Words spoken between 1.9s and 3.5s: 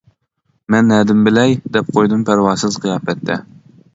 قويدۇم پەرۋاسىز قىياپەتتە.